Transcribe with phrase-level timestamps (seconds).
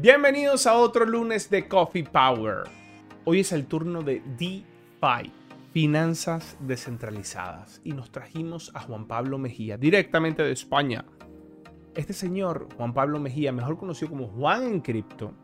[0.00, 2.58] Bienvenidos a otro lunes de Coffee Power.
[3.24, 5.32] Hoy es el turno de DeFi,
[5.72, 11.04] finanzas descentralizadas, y nos trajimos a Juan Pablo Mejía, directamente de España.
[11.96, 15.34] Este señor, Juan Pablo Mejía, mejor conocido como Juan en Cripto,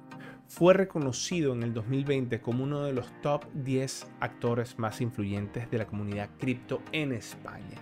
[0.47, 5.79] fue reconocido en el 2020 como uno de los top 10 actores más influyentes de
[5.79, 7.81] la comunidad cripto en España.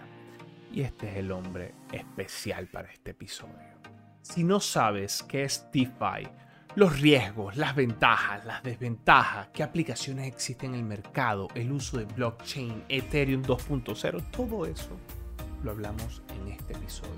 [0.72, 3.72] Y este es el hombre especial para este episodio.
[4.22, 6.30] Si no sabes qué es DeFi,
[6.74, 12.06] los riesgos, las ventajas, las desventajas, qué aplicaciones existen en el mercado, el uso de
[12.06, 14.90] blockchain, Ethereum 2.0, todo eso
[15.62, 17.12] lo hablamos en este episodio.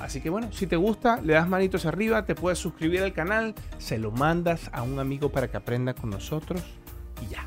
[0.00, 3.54] Así que bueno, si te gusta, le das manitos arriba, te puedes suscribir al canal,
[3.78, 6.62] se lo mandas a un amigo para que aprenda con nosotros
[7.22, 7.46] y ya.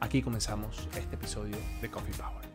[0.00, 2.46] Aquí comenzamos este episodio de Coffee Power.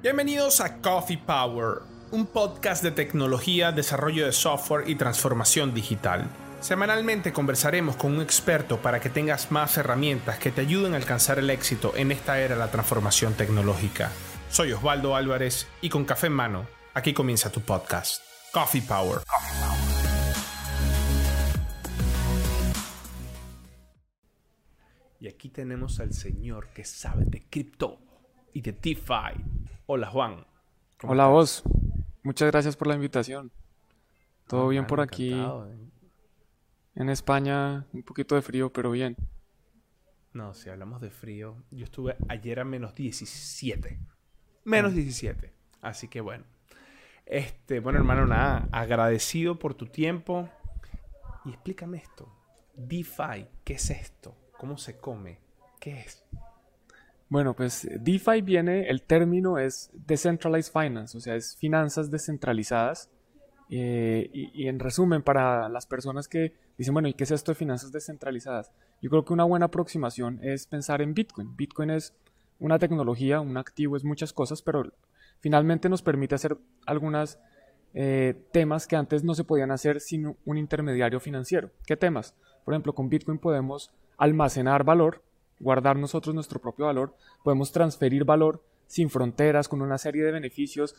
[0.00, 1.80] Bienvenidos a Coffee Power,
[2.10, 6.30] un podcast de tecnología, desarrollo de software y transformación digital.
[6.64, 11.38] Semanalmente conversaremos con un experto para que tengas más herramientas que te ayuden a alcanzar
[11.38, 14.10] el éxito en esta era de la transformación tecnológica.
[14.48, 19.18] Soy Osvaldo Álvarez y con café en mano, aquí comienza tu podcast, Coffee Power.
[25.20, 27.98] Y aquí tenemos al señor que sabe de cripto
[28.54, 29.44] y de DeFi.
[29.84, 30.46] Hola Juan.
[31.02, 31.62] Hola vos.
[32.22, 33.52] Muchas gracias por la invitación.
[34.48, 35.34] Todo bien por aquí.
[36.94, 39.16] En España un poquito de frío, pero bien.
[40.32, 43.98] No, si hablamos de frío, yo estuve ayer a menos 17.
[44.64, 45.52] Menos 17.
[45.80, 46.44] Así que bueno.
[47.26, 50.48] Este, bueno, hermano, nada, agradecido por tu tiempo.
[51.44, 52.28] Y explícame esto.
[52.74, 54.36] DeFi, ¿qué es esto?
[54.58, 55.38] ¿Cómo se come?
[55.80, 56.24] ¿Qué es?
[57.28, 63.10] Bueno, pues DeFi viene, el término es Decentralized Finance, o sea, es finanzas descentralizadas.
[63.70, 67.56] Eh, y, en resumen, para las personas que dicen, bueno, ¿y qué es esto de
[67.56, 68.72] finanzas descentralizadas?
[69.00, 71.56] Yo creo que una buena aproximación es pensar en Bitcoin.
[71.56, 72.14] Bitcoin es
[72.58, 74.92] una tecnología, un activo, es muchas cosas, pero
[75.40, 76.56] finalmente nos permite hacer
[76.86, 77.38] algunos
[77.94, 81.70] eh, temas que antes no se podían hacer sin un intermediario financiero.
[81.86, 82.34] ¿Qué temas?
[82.64, 85.22] Por ejemplo, con Bitcoin podemos almacenar valor,
[85.60, 90.94] guardar nosotros nuestro propio valor, podemos transferir valor sin fronteras, con una serie de beneficios,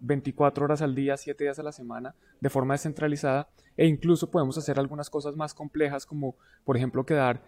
[0.00, 4.30] 24 eh, horas al día, 7 días a la semana, de forma descentralizada, e incluso
[4.30, 7.40] podemos hacer algunas cosas más complejas, como por ejemplo crear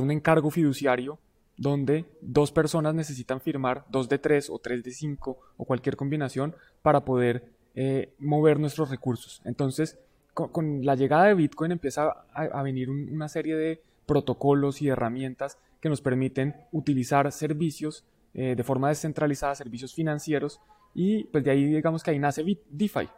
[0.00, 1.18] un encargo fiduciario
[1.60, 6.54] donde dos personas necesitan firmar, dos de tres o tres de cinco o cualquier combinación
[6.80, 7.44] para poder
[7.74, 9.42] eh, mover nuestros recursos.
[9.44, 9.98] Entonces,
[10.32, 15.90] con, la llegada de Bitcoin empieza a, venir una serie de protocolos y herramientas que
[15.90, 20.60] nos permiten utilizar servicios eh, de forma descentralizada servicios financieros
[20.94, 23.08] y pues de ahí digamos que ahí nace DeFi.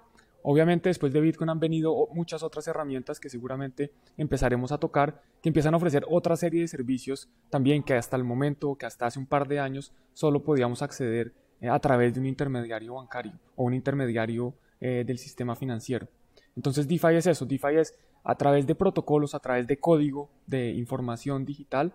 [0.42, 5.50] Obviamente después de Bitcoin han venido muchas otras herramientas que seguramente empezaremos a tocar, que
[5.50, 9.18] empiezan a ofrecer otra serie de servicios también que hasta el momento, que hasta hace
[9.18, 13.64] un par de años, solo podíamos acceder eh, a través de un intermediario bancario o
[13.64, 16.08] un intermediario eh, del sistema financiero.
[16.56, 17.94] Entonces DeFi es eso, DeFi es
[18.24, 21.92] a través de protocolos, a través de código, de información digital,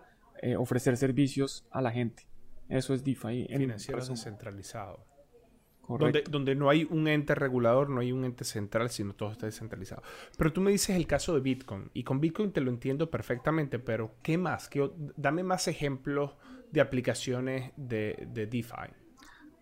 [0.56, 2.28] ofrecer servicios a la gente.
[2.68, 3.46] Eso es DeFi.
[3.48, 5.06] Financiero descentralizado.
[5.88, 9.46] Donde, donde, no hay un ente regulador, no hay un ente central, sino todo está
[9.46, 10.02] descentralizado.
[10.36, 13.78] Pero tú me dices el caso de Bitcoin, y con Bitcoin te lo entiendo perfectamente,
[13.78, 14.68] pero ¿qué más?
[14.68, 16.32] ¿Qué, dame más ejemplos
[16.70, 18.92] de aplicaciones de, de DeFi.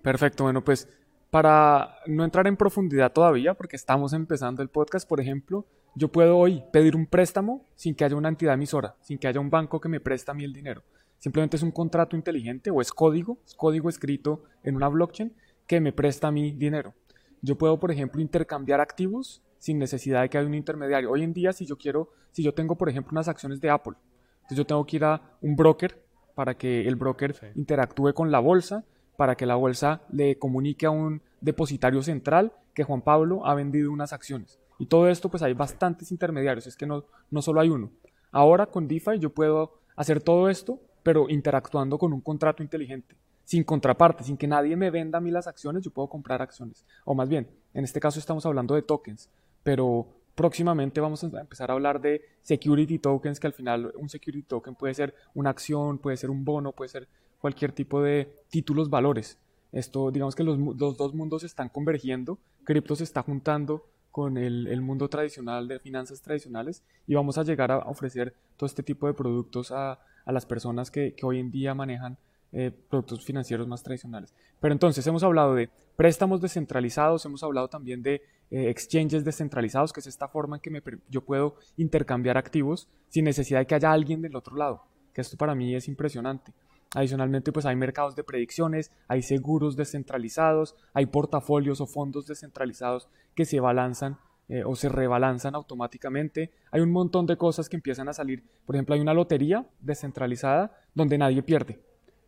[0.03, 0.89] Perfecto, bueno, pues
[1.31, 6.37] para no entrar en profundidad todavía, porque estamos empezando el podcast, por ejemplo, yo puedo
[6.37, 9.81] hoy pedir un préstamo sin que haya una entidad emisora, sin que haya un banco
[9.81, 10.83] que me presta a mí el dinero.
[11.19, 15.33] Simplemente es un contrato inteligente o es código, es código escrito en una blockchain
[15.67, 16.95] que me presta mí dinero.
[17.43, 21.11] Yo puedo, por ejemplo, intercambiar activos sin necesidad de que haya un intermediario.
[21.11, 23.95] Hoy en día, si yo quiero, si yo tengo, por ejemplo, unas acciones de Apple,
[24.37, 26.05] entonces yo tengo que ir a un broker
[26.35, 28.85] para que el broker interactúe con la bolsa,
[29.17, 33.91] para que la bolsa le comunique a un depositario central que Juan Pablo ha vendido
[33.91, 34.61] unas acciones.
[34.79, 37.91] Y todo esto, pues hay bastantes intermediarios, es que no, no solo hay uno.
[38.31, 43.15] Ahora con DeFi yo puedo hacer todo esto pero interactuando con un contrato inteligente,
[43.45, 46.85] sin contraparte, sin que nadie me venda a mí las acciones, yo puedo comprar acciones.
[47.05, 49.31] O más bien, en este caso estamos hablando de tokens,
[49.63, 54.43] pero próximamente vamos a empezar a hablar de security tokens, que al final un security
[54.49, 57.07] token puede ser una acción, puede ser un bono, puede ser
[57.41, 59.39] cualquier tipo de títulos valores.
[59.71, 63.87] Esto, digamos que los, dos mundos están convergiendo, cripto se está juntando
[64.17, 68.67] con el, el, mundo tradicional de finanzas tradicionales y vamos a llegar a ofrecer todo
[68.67, 72.17] este tipo de productos a, a las personas que, hoy en día manejan
[72.51, 74.33] eh, productos financieros más tradicionales.
[74.59, 80.01] Pero entonces hemos hablado de préstamos descentralizados, hemos hablado también de eh, exchanges descentralizados, que
[80.01, 84.23] es esta forma en que yo puedo intercambiar activos sin necesidad de que haya alguien
[84.23, 86.55] del otro lado, que esto para mí es impresionante.
[86.95, 93.45] Adicionalmente, pues hay mercados de predicciones, hay seguros descentralizados, hay portafolios o fondos descentralizados que
[93.45, 94.19] se balanzan
[94.49, 96.53] eh, o se rebalanzan automáticamente.
[96.71, 98.43] Hay un montón de cosas que empiezan a salir.
[98.65, 101.81] Por ejemplo, hay una lotería descentralizada donde nadie pierde,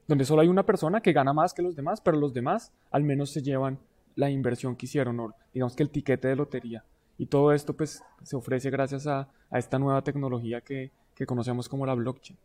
[0.06, 3.04] donde solo hay una persona que gana más que los demás, pero los demás al
[3.04, 3.78] menos se llevan
[4.14, 6.84] la inversión que hicieron, o digamos que el tiquete de lotería.
[7.18, 10.92] Y todo esto pues se ofrece gracias a, esta nueva tecnología que,
[11.26, 12.38] conocemos como la blockchain.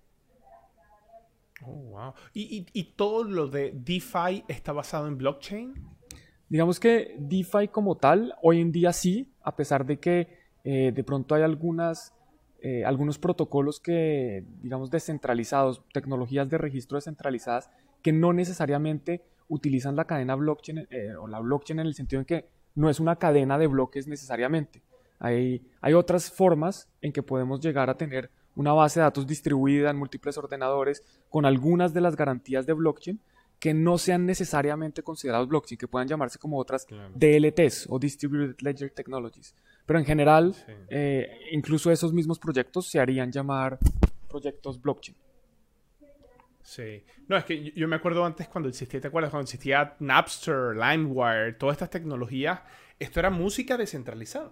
[1.66, 2.14] Oh, wow.
[2.34, 5.93] ¿Y, ¿Y, todo lo de DeFi está basado en blockchain?
[6.54, 10.28] Digamos que DeFi como tal, hoy en día sí, a pesar de que
[10.64, 12.14] eh, de pronto hay algunas,
[12.62, 17.72] eh, algunos protocolos que, digamos, descentralizados, tecnologías de registro descentralizadas,
[18.04, 22.26] que no necesariamente utilizan la cadena blockchain eh, o la blockchain en el sentido en
[22.28, 22.46] que
[22.76, 24.84] no es una cadena de bloques necesariamente.
[25.18, 29.90] Hay, hay otras formas en que podemos llegar a tener una base de datos distribuida
[29.90, 33.20] en múltiples ordenadores con algunas de las garantías de blockchain
[33.64, 38.92] que no sean necesariamente considerados blockchain, que puedan llamarse como otras DLTs o Distributed Ledger
[38.92, 39.56] Technologies.
[39.86, 40.54] Pero en general,
[40.90, 43.80] eh, incluso esos mismos proyectos se harían llamar
[44.28, 45.16] proyectos blockchain.
[46.62, 47.06] Sí.
[47.30, 49.32] No, es que yo me acuerdo antes cuando existía, ¿te acuerdas?
[49.32, 52.60] Cuando existía Napster, LimeWire, todas estas tecnologías,
[53.00, 54.52] esto era música descentralizada.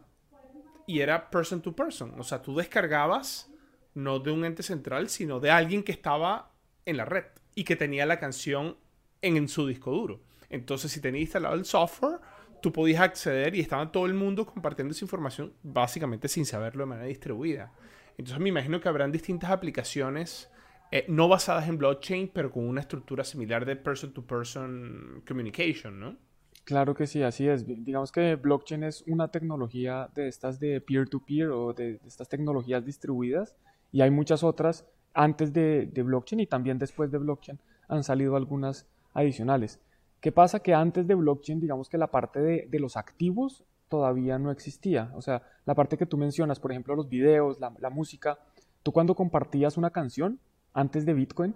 [0.88, 2.18] Y era person to person.
[2.18, 3.52] O sea, tú descargabas
[3.94, 6.54] no de un ente central, sino de alguien que estaba
[6.86, 7.26] en la red
[7.56, 8.78] y que tenía la canción
[9.22, 10.22] en, su disco duro.
[10.50, 12.20] Entonces, si tenías instalado el software,
[12.62, 16.90] tú podías acceder y estaba todo el mundo compartiendo esa información básicamente sin saberlo de
[16.90, 17.72] manera distribuida.
[18.18, 20.50] Entonces, me imagino que habrán distintas aplicaciones
[20.92, 26.18] eh, no basadas en blockchain, pero con una estructura similar de person-to-person communication, ¿no?
[26.66, 27.66] Claro que sí, así es.
[27.66, 33.56] Digamos que blockchain es una tecnología de estas de peer-to-peer o de, estas tecnologías distribuidas
[33.92, 38.88] y hay muchas otras antes de, blockchain y también después de blockchain han salido algunas
[39.14, 39.80] adicionales.
[40.20, 40.60] ¿Qué pasa?
[40.60, 45.12] Que antes de blockchain, digamos que la parte de, los activos todavía no existía.
[45.16, 48.38] O sea, la parte que tú mencionas, por ejemplo, los videos, la, la música,
[48.84, 50.40] tú cuando compartías una canción,
[50.74, 51.56] antes de Bitcoin,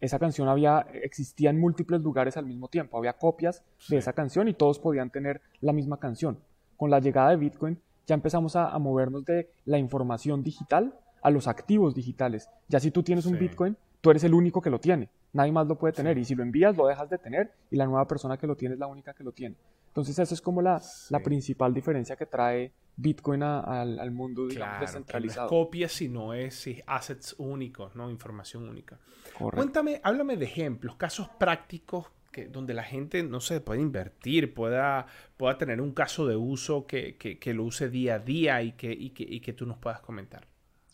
[0.00, 2.96] esa canción había, existía en múltiples lugares al mismo tiempo.
[2.96, 6.38] Había copias de esa canción y todos podían tener la misma canción.
[6.76, 11.46] Con la llegada de Bitcoin ya empezamos a, movernos de la información digital a los
[11.46, 12.48] activos digitales.
[12.68, 15.10] Ya si tú tienes un Bitcoin, tú eres el único que lo tiene.
[15.32, 16.18] Nadie más lo puede tener.
[16.18, 18.74] Y si lo envías, lo dejas de tener y la nueva persona que lo tiene
[18.74, 19.56] es la única que lo tiene.
[19.88, 20.80] Entonces, esa es como la,
[21.10, 25.42] la principal diferencia que trae Bitcoin al, mundo digamos, descentralizado.
[25.42, 28.10] No es copias, sino es assets únicos, ¿no?
[28.10, 28.98] Información única.
[29.38, 35.06] Cuéntame, háblame de ejemplos, casos prácticos que, donde la gente, no sé, puede invertir, pueda,
[35.36, 38.92] pueda tener un caso de uso que, que, lo use día a día y que,
[38.92, 40.46] y, y que tú nos puedas comentar.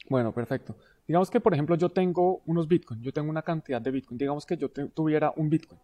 [0.09, 0.77] Bueno, perfecto.
[1.07, 4.19] Digamos que, por ejemplo, yo tengo unos Bitcoin, yo tengo una cantidad de Bitcoin.
[4.19, 5.81] Digamos que yo tuviera un Bitcoin.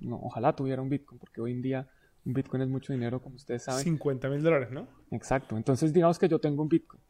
[0.00, 1.88] No, ojalá tuviera un Bitcoin, porque hoy en día
[2.24, 3.82] un Bitcoin es mucho dinero, como ustedes saben.
[3.82, 4.86] 50 mil dólares, ¿no?
[5.10, 5.56] Exacto.
[5.56, 7.00] Entonces, digamos que yo tengo un Bitcoin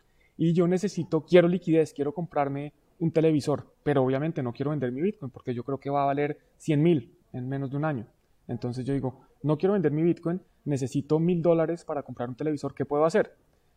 [0.40, 5.02] y yo necesito, quiero liquidez, quiero comprarme un televisor, pero obviamente no quiero vender mi
[5.02, 8.06] Bitcoin porque yo creo que va a valer 100 mil en menos de un año.
[8.48, 12.74] Entonces yo digo, no quiero vender mi Bitcoin, necesito mil dólares para comprar un televisor,
[12.74, 13.36] ¿qué puedo hacer?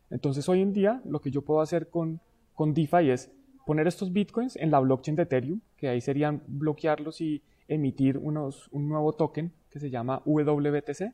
[0.10, 2.22] Entonces hoy en día lo que yo puedo hacer con,
[2.54, 3.30] con DeFi es
[3.66, 8.68] poner estos Bitcoins en la blockchain de Ethereum, que ahí serían bloquearlos y emitir unos,
[8.72, 11.14] un nuevo token que se llama WBTC,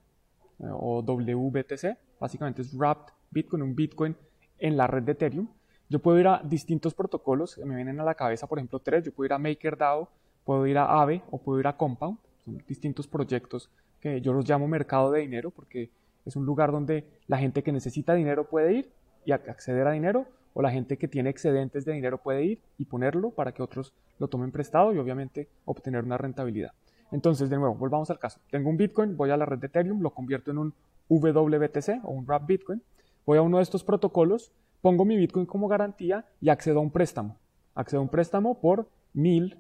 [0.60, 4.16] o WBTC, básicamente es Wrapped Bitcoin, un Bitcoin
[4.58, 5.48] en la red de Ethereum.
[5.90, 9.04] Yo puedo ir a distintos protocolos que me vienen a la cabeza, por ejemplo, tres.
[9.06, 10.10] Yo puedo ir a MakerDAO,
[10.44, 12.18] puedo ir a Aave o puedo ir a Compound.
[12.46, 15.90] Son distintos proyectos que yo los llamo mercado de dinero porque
[16.26, 18.92] es un lugar donde la gente que necesita dinero puede ir
[19.26, 20.28] y acceder a dinero
[20.60, 23.94] o la gente que tiene excedentes de dinero puede ir y ponerlo para que otros
[24.20, 26.74] lo tomen prestado y obviamente obtener una rentabilidad.
[27.14, 28.42] Entonces, de nuevo, volvamos al caso.
[28.52, 30.74] Tengo un Bitcoin, voy a la red de Ethereum, lo convierto en un
[31.08, 32.82] WBTC o un Wrap Bitcoin,
[33.26, 34.52] voy a uno de estos protocolos,
[34.82, 37.38] pongo mi Bitcoin como garantía y accedo a un préstamo.
[37.74, 39.58] Accedo a un préstamo por mil,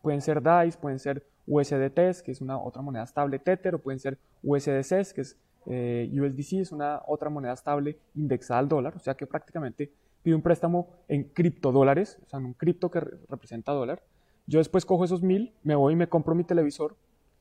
[0.00, 3.98] pueden ser DAIs, pueden ser USDTs, que es una otra moneda estable Tether, o pueden
[3.98, 9.00] ser USDCs, que es eh, USDC, es una otra moneda estable indexada al dólar, o
[9.00, 9.90] sea que prácticamente
[10.22, 14.02] pido un préstamo en criptodólares, o sea, en un cripto que representa dólar,
[14.46, 16.96] yo después cojo esos mil, me voy y me compro mi televisor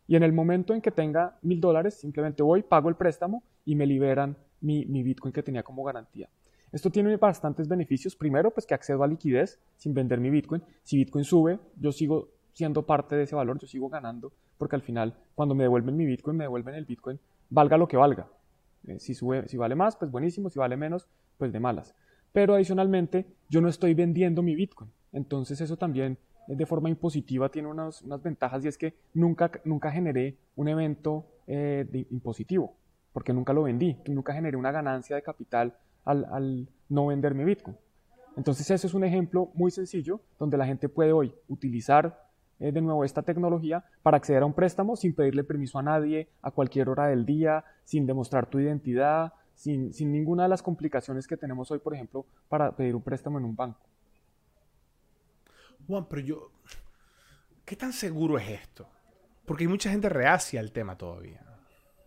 [0.10, 3.76] y en el momento en que tenga mil dólares, simplemente voy, pago el préstamo y
[3.76, 6.28] me liberan mi, Bitcoin que tenía como garantía.
[6.72, 8.16] Esto tiene bastantes beneficios.
[8.16, 10.64] Primero, pues que accedo a liquidez sin vender mi Bitcoin.
[10.82, 14.82] Si Bitcoin sube, yo sigo siendo parte de ese valor, yo sigo ganando, porque al
[14.82, 17.20] final, cuando me devuelven mi Bitcoin, me devuelven el Bitcoin,
[17.52, 18.28] valga lo que valga.
[18.88, 21.08] Eh, si, sube, si vale más, pues buenísimo, si vale menos,
[21.38, 21.94] pues de malas.
[22.32, 24.92] Pero adicionalmente, yo no estoy vendiendo mi Bitcoin.
[25.12, 26.18] Entonces eso también
[26.48, 30.68] eh, de forma impositiva tiene unas, unas ventajas y es que nunca, nunca generé un
[30.68, 32.76] evento eh, impositivo,
[33.14, 37.44] porque nunca lo vendí, nunca generé una ganancia de capital al, al no vender mi
[37.44, 37.78] Bitcoin.
[38.38, 42.82] Entonces eso es un ejemplo muy sencillo donde la gente puede hoy utilizar eh, de
[42.82, 46.90] nuevo esta tecnología para acceder a un préstamo sin pedirle permiso a nadie, a cualquier
[46.90, 51.70] hora del día, sin demostrar tu identidad, sin, sin ninguna de las complicaciones que tenemos
[51.70, 53.82] hoy, por ejemplo, para pedir un préstamo en un banco.
[55.86, 56.52] Juan, pero yo,
[57.66, 58.88] ¿qué tan seguro es esto?
[59.46, 61.42] Porque hay mucha gente reacia al tema todavía.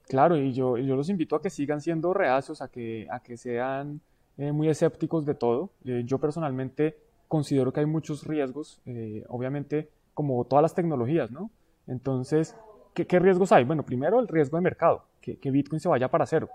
[0.08, 3.36] Claro, y yo, yo los invito a que sigan siendo reacios, a que, a que
[3.36, 4.00] sean
[4.38, 5.72] eh, muy escépticos de todo.
[5.84, 6.96] Eh, yo personalmente
[7.28, 11.50] considero que hay muchos riesgos, eh, obviamente como todas las tecnologías, ¿no?
[11.86, 12.56] Entonces,
[12.94, 13.64] ¿qué, ¿qué, riesgos hay?
[13.64, 16.48] Bueno, primero el riesgo de mercado, que, que, Bitcoin se vaya para cero.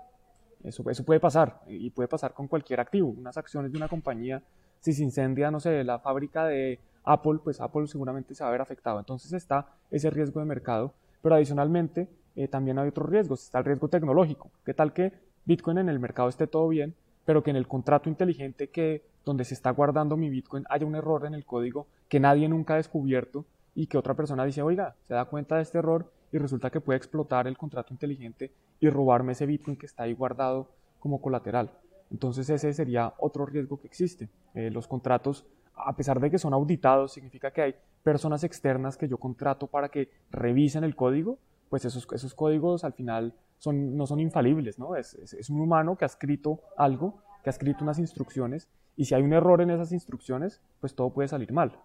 [0.64, 3.10] Eso, eso puede pasar, y puede pasar con cualquier activo.
[3.10, 4.42] Unas acciones de una compañía,
[4.80, 8.52] si se incendia, no sé, la fábrica de Apple, pues Apple seguramente se va a
[8.52, 8.98] ver afectado.
[8.98, 12.08] Entonces está ese riesgo de mercado, pero adicionalmente
[12.50, 13.44] también hay otros riesgos.
[13.44, 14.50] Está el riesgo tecnológico.
[14.64, 15.12] ¿Qué tal que
[15.44, 19.44] Bitcoin en el mercado esté todo bien, pero que en el contrato inteligente que donde
[19.44, 22.76] se está guardando mi Bitcoin haya un error en el código que nadie nunca ha
[22.76, 26.70] descubierto y que otra persona dice, oiga, se da cuenta de este error y resulta
[26.70, 31.20] que puede explotar el contrato inteligente y robarme ese Bitcoin que está ahí guardado como
[31.20, 31.70] colateral.
[32.10, 34.28] Entonces ese sería otro riesgo que existe.
[34.54, 39.08] Eh, los contratos, a pesar de que son auditados, significa que hay personas externas que
[39.08, 44.06] yo contrato para que revisen el código, pues esos, esos códigos al final son, no
[44.06, 44.96] son infalibles, ¿no?
[44.96, 49.14] Es, es, un humano que ha escrito algo, que ha escrito unas instrucciones, y si
[49.14, 51.78] hay un error en esas instrucciones, pues todo puede salir mal.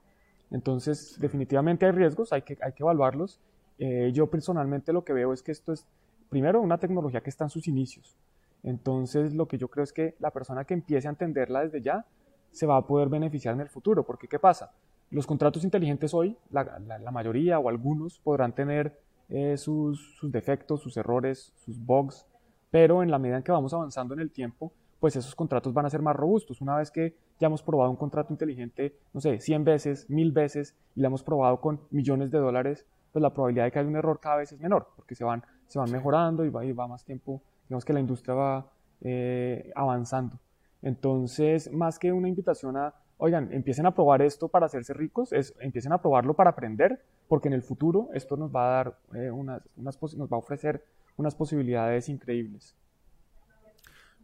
[0.52, 3.40] Entonces, definitivamente hay riesgos, hay que, hay que evaluarlos.
[3.80, 5.88] Eh, yo personalmente lo que veo es que esto es,
[6.34, 8.18] primero, una tecnología que está en sus inicios.
[8.64, 12.08] Entonces, lo que yo creo es que la persona que empiece a entenderla desde ya
[12.52, 14.04] se va a poder beneficiar en el futuro.
[14.04, 14.72] Porque, ¿qué pasa?
[15.12, 18.98] Los contratos inteligentes hoy, la, la, la mayoría o algunos podrán tener
[19.30, 22.26] eh, sus, defectos, sus errores, sus bugs,
[22.72, 25.86] pero en la medida en que vamos avanzando en el tiempo, pues esos contratos van
[25.86, 26.62] a ser más robustos.
[26.62, 30.76] Una vez que ya hemos probado un contrato inteligente, no sé, 100 veces, 1000 veces,
[30.96, 33.96] y lo hemos probado con millones de dólares, pues la probabilidad de que haya un
[33.96, 36.88] error cada vez es menor, porque se van, se van mejorando y va, y va
[36.88, 38.68] más tiempo, digamos que la industria va
[39.02, 40.38] eh, avanzando.
[40.84, 45.56] Entonces, más que una invitación a, oigan, empiecen a probar esto para hacerse ricos, es,
[45.60, 49.32] empiecen a probarlo para aprender, porque en el futuro esto nos va a dar eh,
[49.32, 50.86] unas, unas nos va a ofrecer
[51.18, 52.76] unas posibilidades increíbles.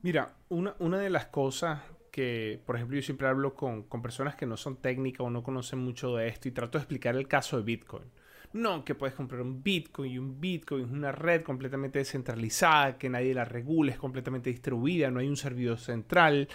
[0.03, 4.35] Mira, una, una, de las cosas que, por ejemplo, yo siempre hablo con, con, personas
[4.35, 7.27] que no son técnicas o no conocen mucho de esto y trato de explicar el
[7.27, 8.05] caso de Bitcoin.
[8.53, 13.09] No, que puedes comprar un Bitcoin y un Bitcoin es una red completamente descentralizada, que
[13.09, 16.47] nadie la regula, es completamente distribuida, no hay un servidor central.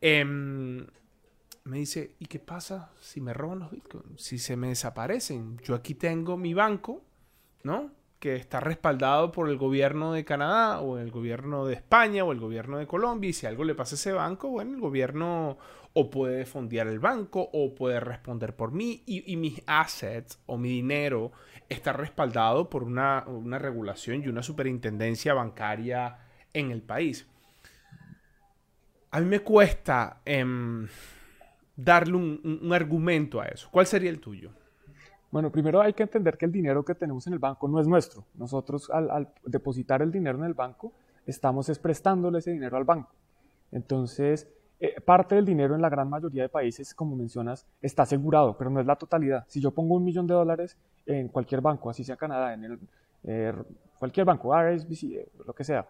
[0.00, 0.24] Eh,
[1.66, 4.22] me dice, ¿y qué pasa si me roban los bitcoins?
[4.22, 5.58] Si se me desaparecen.
[5.58, 7.02] Yo aquí tengo mi banco,
[7.64, 7.90] ¿no?
[8.20, 12.40] Que está respaldado por el gobierno de Canadá o el gobierno de España o el
[12.40, 13.30] gobierno de Colombia.
[13.30, 15.58] Y si algo le pasa a ese banco, bueno, el gobierno
[15.98, 19.02] o puede fondear el banco o puede responder por mí.
[19.06, 21.32] Y, mis assets o mi dinero
[21.68, 26.18] está respaldado por una, una regulación y una superintendencia bancaria
[26.52, 27.26] en el país.
[29.10, 30.20] A mí me cuesta...
[30.24, 30.44] Eh,
[31.76, 33.68] darle un, argumento a eso.
[33.70, 34.50] ¿Cuál sería el tuyo?
[35.30, 37.86] Bueno, primero hay que entender que el dinero que tenemos en el banco no es
[37.86, 38.24] nuestro.
[38.34, 40.92] Nosotros al, depositar el dinero en el banco,
[41.26, 43.12] estamos es prestándole ese dinero al banco.
[43.70, 44.48] Entonces,
[44.78, 48.70] eh, parte del dinero en la gran mayoría de países, como mencionas, está asegurado, pero
[48.70, 49.44] no es la totalidad.
[49.48, 52.78] Si yo pongo un millón de dólares en cualquier banco, así sea Canadá, en
[53.24, 53.52] eh,
[53.98, 55.86] cualquier banco, RSBC, eh, lo que sea,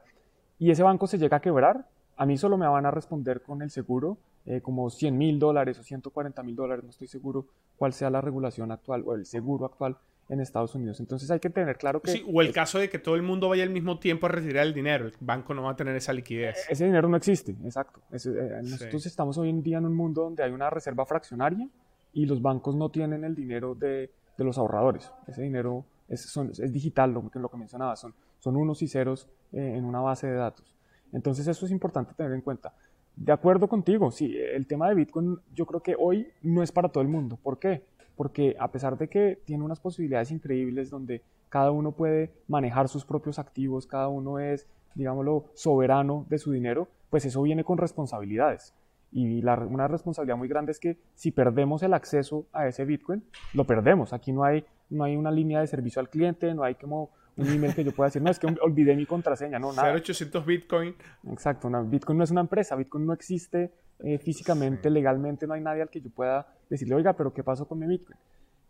[0.58, 3.62] y ese banco se llega a quebrar, a mí solo me van a responder con
[3.62, 4.18] el seguro
[4.62, 8.70] como 100 mil dólares o 140 mil dólares, no estoy seguro cuál sea la regulación
[8.70, 9.96] actual o el seguro actual
[10.28, 11.00] en Estados Unidos.
[11.00, 12.10] Entonces hay que tener claro que...
[12.10, 14.66] Sí, o el caso de que todo el mundo vaya al mismo tiempo a retirar
[14.66, 16.66] el dinero, el banco no va a tener esa liquidez.
[16.68, 18.00] Ese dinero no existe, exacto.
[18.10, 19.08] Ese, eh, nosotros sí.
[19.08, 21.68] estamos hoy en día en un mundo donde hay una reserva fraccionaria
[22.12, 25.12] y los bancos no tienen el dinero de, de los ahorradores.
[25.26, 28.88] Ese dinero es, son, es digital, lo que, lo que mencionaba, son, son unos y
[28.88, 30.74] ceros eh, en una base de datos.
[31.12, 32.74] Entonces eso es importante tener en cuenta.
[33.14, 36.90] De acuerdo contigo, sí, el tema de Bitcoin yo creo que hoy no es para
[36.90, 37.38] todo el mundo.
[37.42, 37.84] ¿Por qué?
[38.16, 43.04] Porque a pesar de que tiene unas posibilidades increíbles donde cada uno puede manejar sus
[43.04, 48.74] propios activos, cada uno es, digámoslo, soberano de su dinero, pues eso viene con responsabilidades.
[49.12, 53.22] Y la, una responsabilidad muy grande es que si perdemos el acceso a ese Bitcoin,
[53.54, 54.12] lo perdemos.
[54.12, 57.46] Aquí no hay, no hay una línea de servicio al cliente, no hay como un
[57.48, 59.92] email que yo pueda decir, no, es que olvidé mi contraseña, no, nada.
[59.94, 60.94] 0800 Bitcoin.
[61.30, 65.82] Exacto, Bitcoin no es una empresa, Bitcoin no existe eh, físicamente, legalmente, no hay nadie
[65.82, 68.18] al que yo pueda decirle, oiga, pero ¿qué pasó con mi Bitcoin?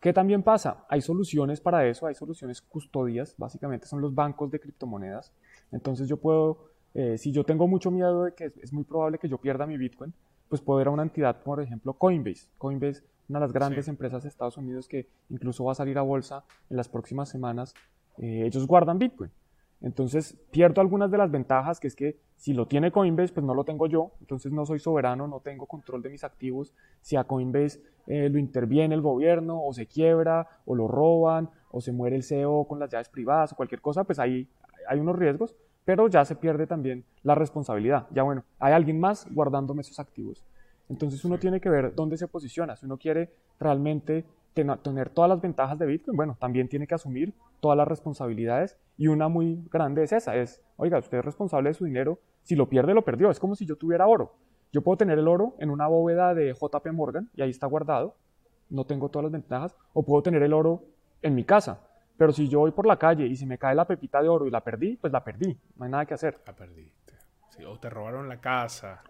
[0.01, 0.85] ¿Qué también pasa?
[0.89, 5.33] Hay soluciones para eso, hay soluciones custodias, básicamente son los bancos de criptomonedas.
[5.73, 9.29] Entonces yo puedo, eh, si yo tengo mucho miedo de que es, muy probable que
[9.29, 10.13] yo pierda mi Bitcoin,
[10.49, 12.47] pues puedo ir a una entidad, por ejemplo, Coinbase.
[12.59, 16.03] Coinbase, una de las grandes empresas de Estados Unidos que incluso va a salir a
[16.03, 17.75] bolsa en las próximas semanas,
[18.19, 19.31] eh, ellos guardan Bitcoin.
[19.87, 23.55] Entonces pierdo algunas de las ventajas, que es que si lo tiene Coinbase, pues no
[23.55, 26.75] lo tengo yo, entonces no soy soberano, no tengo control de mis activos.
[27.03, 31.81] Si a Coinbase eh, lo interviene el gobierno, o se quiebra, o lo roban, o
[31.81, 34.49] se muere el CEO con las llaves privadas, o cualquier cosa, pues ahí
[34.89, 38.09] hay unos riesgos, pero ya se pierde también la responsabilidad.
[38.11, 40.45] Ya bueno, hay alguien más guardándome esos activos.
[40.89, 42.75] Entonces uno tiene que ver dónde se posiciona.
[42.75, 44.25] Si uno quiere realmente
[44.83, 47.33] tener todas las ventajas de Bitcoin, bueno, también tiene que asumir
[47.67, 51.75] todas las responsabilidades y una muy grande es esa, es, oiga, usted es responsable de
[51.75, 54.37] su dinero, si lo pierde, lo perdió, es como si yo tuviera oro.
[54.73, 58.15] Yo puedo tener el oro en una bóveda de JP Morgan y ahí está guardado,
[58.71, 60.85] no tengo todas las ventajas, o puedo tener el oro
[61.23, 61.81] en mi casa,
[62.17, 64.47] pero si yo voy por la calle y se me cae la pepita de oro
[64.47, 66.41] y la perdí, pues la perdí, no hay nada que hacer.
[66.47, 67.15] La perdiste.
[67.67, 69.03] o te robaron la casa.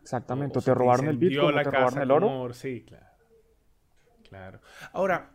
[0.00, 2.54] Exactamente, o, te robaron el Bitcoin, o te robaron el oro.
[2.54, 3.06] Sí, claro.
[4.28, 4.60] Claro.
[4.92, 5.30] Ahora,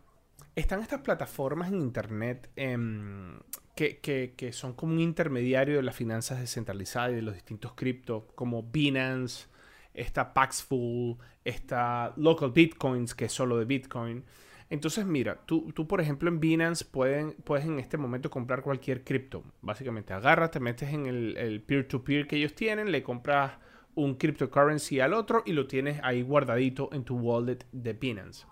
[0.59, 3.39] están estas plataformas en Internet em,
[3.75, 8.63] que, son como un intermediario de las finanzas descentralizadas y de los distintos criptos, como
[8.63, 9.47] Binance,
[9.93, 14.23] está Paxful, está Local Bitcoins, que es solo de Bitcoin.
[14.69, 19.03] Entonces, mira, tú, tú por ejemplo en Binance pueden, puedes en este momento comprar cualquier
[19.03, 19.43] cripto.
[19.61, 23.53] Básicamente agarras, te metes en el peer-to-peer -peer que ellos tienen, le compras
[23.95, 28.45] un cryptocurrency al otro y lo tienes ahí guardadito en tu wallet de Binance.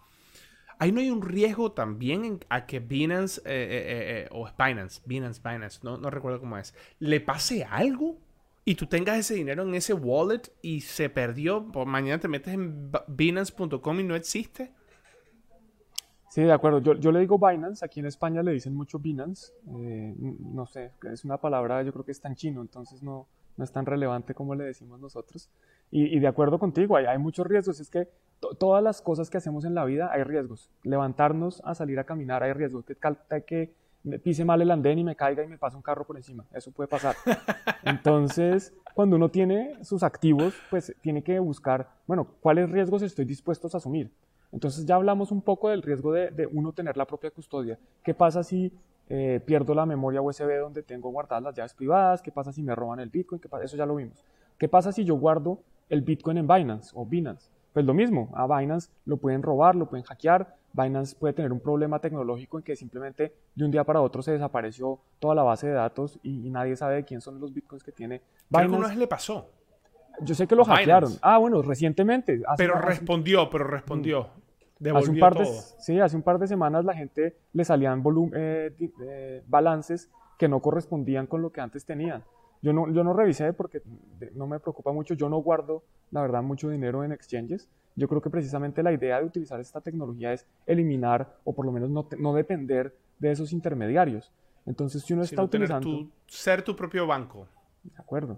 [0.79, 5.41] Ahí no hay un riesgo también a que Binance eh, eh, eh, o Binance, Binance,
[5.43, 8.17] Binance, no, no recuerdo cómo es, le pase algo
[8.63, 12.53] y tú tengas ese dinero en ese wallet y se perdió, por mañana te metes
[12.53, 14.71] en binance.com y no existe.
[16.29, 16.79] Sí, de acuerdo.
[16.79, 19.53] Yo, yo, le digo Binance, aquí en España le dicen mucho Binance.
[19.65, 23.71] no sé, es una palabra, yo creo que está en chino, entonces no, no es
[23.71, 25.49] tan relevante como le decimos nosotros.
[25.89, 27.79] Y, de acuerdo contigo, hay, hay muchos riesgos.
[27.79, 28.07] Es que
[28.59, 30.69] todas las cosas que hacemos en la vida hay riesgos.
[30.83, 32.85] Levantarnos a salir a caminar hay riesgos.
[32.85, 32.95] Que,
[33.45, 33.73] que
[34.03, 36.45] me pise mal el andén y me caiga y me pase un carro por encima.
[36.53, 37.15] Eso puede pasar.
[37.83, 43.69] Entonces, cuando uno tiene sus activos, pues tiene que buscar, bueno, cuáles riesgos estoy dispuesto
[43.73, 44.11] a asumir.
[44.51, 47.77] Entonces ya hablamos un poco del riesgo de, de uno tener la propia custodia.
[48.03, 48.71] ¿Qué pasa si
[49.09, 52.21] eh, pierdo la memoria USB donde tengo guardadas las llaves privadas?
[52.21, 53.41] ¿Qué pasa si me roban el Bitcoin?
[53.41, 53.65] ¿Qué pasa?
[53.65, 54.23] Eso ya lo vimos.
[54.57, 57.49] ¿Qué pasa si yo guardo el Bitcoin en Binance o Binance?
[57.73, 61.59] Pues lo mismo, a Binance lo pueden robar, lo pueden hackear, Binance puede tener un
[61.59, 65.67] problema tecnológico en que simplemente de un día para otro se desapareció toda la base
[65.67, 68.71] de datos y, nadie sabe de quién son los bitcoins que tiene Binance.
[68.71, 69.49] ¿Qué una vez le pasó?
[70.21, 71.13] Yo sé que lo hackearon.
[71.21, 72.41] Ah, bueno, recientemente.
[72.57, 74.29] pero respondió, pero respondió.
[74.79, 74.95] Mm.
[74.95, 75.45] Hace un, par de,
[75.79, 78.71] sí, hace un par de semanas la gente le salían eh,
[79.01, 82.23] eh, balances que no correspondían con lo que antes tenían.
[82.61, 83.81] Yo no, yo no revisé porque
[84.33, 87.69] no me preocupa mucho, yo no guardo, la verdad, mucho dinero en exchanges.
[87.95, 91.71] Yo creo que precisamente la idea de utilizar esta tecnología es eliminar o por lo
[91.71, 94.31] menos no, no depender de esos intermediarios.
[94.65, 96.07] Entonces, si uno está utilizando...
[96.27, 97.47] ser tu propio banco.
[97.83, 98.37] De acuerdo.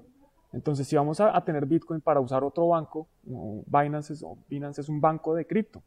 [0.51, 4.99] Entonces, si vamos a, tener Bitcoin para usar otro banco, Binance es, Binance es un
[4.99, 5.83] banco de cripto,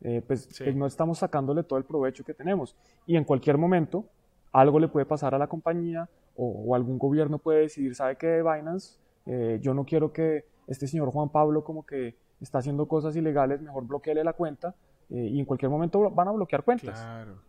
[0.00, 2.74] eh, pues, pues, no estamos sacándole todo el provecho que tenemos.
[3.06, 4.06] Y en cualquier momento,
[4.52, 8.96] algo le puede pasar a la compañía o, algún gobierno puede decidir, ¿sabe qué, Binance?
[9.26, 13.60] Eh, yo no quiero que este señor Juan Pablo como que está haciendo cosas ilegales,
[13.60, 14.74] mejor bloqueele la cuenta
[15.10, 17.00] eh, y en cualquier momento van a bloquear cuentas.
[17.00, 17.42] Claro.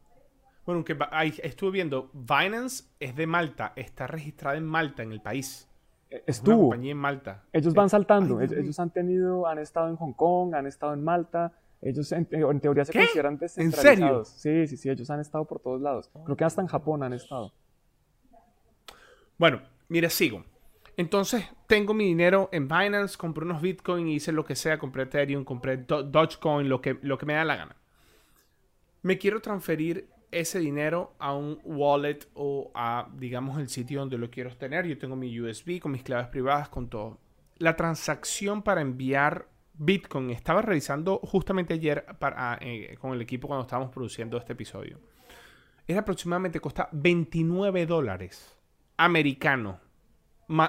[0.65, 0.97] Bueno, que
[1.43, 5.67] estuve viendo, Binance es de Malta, está registrada en Malta, en el país.
[6.25, 6.69] Estuvo.
[6.69, 7.43] compañía en Malta.
[7.53, 11.53] Ellos van saltando, ellos, han tenido, han estado en Hong Kong, han estado en Malta,
[11.81, 12.25] ellos en,
[12.59, 14.29] teoría se consideran descentralizados.
[14.29, 14.65] ¿En serio?
[14.65, 16.09] Sí, sí, sí, ellos han estado por todos lados.
[16.25, 17.53] Creo que hasta en Japón han estado.
[19.37, 20.43] Bueno, mira, sigo.
[20.97, 25.45] Entonces, tengo mi dinero en Binance, compré unos Bitcoin, hice lo que sea, compré Ethereum,
[25.45, 27.75] compré Dogecoin, lo que, lo que me da la gana.
[29.01, 34.29] Me quiero transferir ese dinero a un wallet o a, digamos, el sitio donde lo
[34.29, 34.85] quiero tener.
[34.85, 37.17] Yo tengo mi USB con mis claves privadas, con todo.
[37.57, 39.47] La transacción para enviar
[39.81, 44.99] Bitcoin, estaba revisando justamente ayer para, eh, con el equipo cuando estábamos produciendo este episodio.
[45.87, 48.57] Era aproximadamente, costa 29 dólares
[48.97, 49.79] americano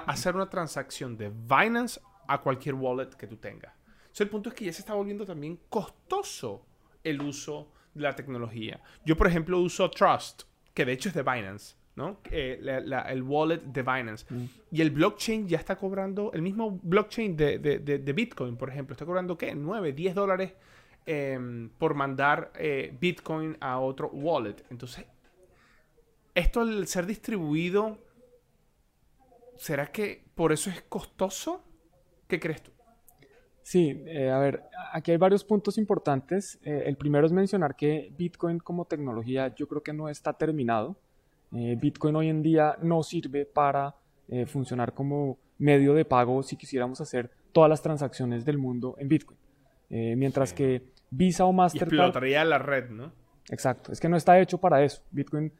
[0.07, 3.73] hacer una transacción de Binance a cualquier wallet que tú tengas.
[4.17, 6.65] el punto es que ya se está volviendo también costoso
[7.03, 8.81] el uso la tecnología.
[9.05, 10.43] Yo, por ejemplo, uso Trust,
[10.73, 12.19] que de hecho es de Binance, ¿no?
[12.31, 12.59] Eh,
[13.09, 14.25] el wallet de Binance.
[14.29, 14.45] Mm.
[14.71, 19.37] Y el blockchain ya está cobrando, el mismo blockchain de, Bitcoin, por ejemplo, está cobrando,
[19.37, 19.53] ¿qué?
[19.53, 20.53] 9, 10 dólares
[21.05, 24.63] em, por mandar eh, Bitcoin a otro wallet.
[24.69, 25.05] Entonces,
[26.33, 27.97] esto al ser distribuido,
[29.57, 31.63] ¿será que por eso es costoso?
[32.27, 32.71] ¿Qué crees tú?
[33.63, 36.59] Sí, eh, a ver, aquí hay varios puntos importantes.
[36.63, 40.97] Eh, el primero es mencionar que Bitcoin como tecnología yo creo que no está terminado.
[41.53, 43.95] Eh, Bitcoin hoy en día no sirve para
[44.47, 49.37] funcionar como medio de pago si quisiéramos hacer todas las transacciones del mundo en Bitcoin.
[49.89, 51.91] mientras que Visa o Mastercard...
[51.91, 53.11] Y explotaría la red, ¿no?
[53.49, 55.01] Exacto, es que no está hecho para eso.
[55.11, 55.51] Bitcoin,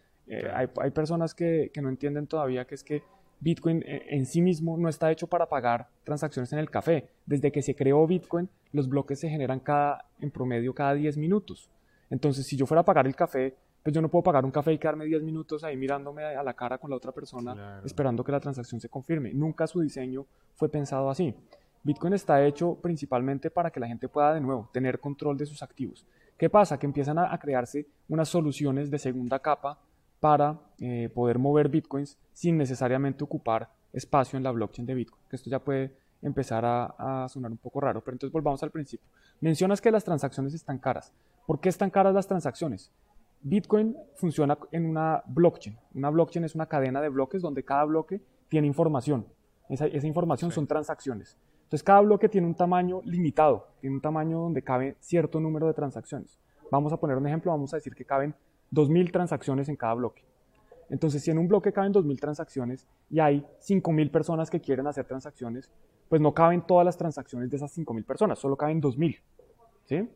[0.54, 3.04] hay, hay, personas que, que no entienden todavía que es que
[3.42, 7.10] Bitcoin eh, en sí mismo no está hecho para pagar transacciones en el café.
[7.26, 11.70] Desde que se creó Bitcoin, los bloques se generan cada, en promedio cada 10 minutos.
[12.10, 14.74] Entonces, si yo fuera a pagar el café, pues yo no puedo pagar un café
[14.74, 18.32] y quedarme 10 minutos ahí mirándome a la cara con la otra persona esperando que
[18.32, 19.34] la transacción se confirme.
[19.34, 21.36] Nunca su diseño fue pensado así.
[21.84, 25.64] Bitcoin está hecho principalmente para que la gente pueda de nuevo tener control de sus
[25.64, 26.06] activos.
[26.38, 26.78] ¿Qué pasa?
[26.78, 29.80] Que empiezan a crearse unas soluciones de segunda capa
[30.20, 35.22] para eh, poder mover bitcoins sin necesariamente ocupar espacio en la blockchain de Bitcoin.
[35.30, 39.08] Que esto ya puede empezar a, sonar un poco raro, pero entonces volvamos al principio.
[39.42, 41.12] Mencionas que las transacciones están caras.
[41.48, 42.92] ¿Por qué están caras las transacciones?
[43.44, 45.78] Bitcoin funciona en una blockchain.
[45.96, 49.26] Una blockchain es una cadena de bloques donde cada bloque tiene información.
[49.70, 51.38] Esa, información son transacciones.
[51.64, 55.74] Entonces cada bloque tiene un tamaño limitado, tiene un tamaño donde cabe cierto número de
[55.74, 56.38] transacciones.
[56.70, 58.36] Vamos a poner un ejemplo, vamos a decir que caben
[58.74, 60.24] 2.000 transacciones en cada bloque.
[60.90, 65.06] Entonces, si en un bloque caben 2.000 transacciones y hay 5.000 personas que quieren hacer
[65.06, 65.72] transacciones,
[66.10, 69.22] pues no caben todas las transacciones de esas 5.000 personas, solo caben 2.000.
[69.86, 70.10] ¿sí?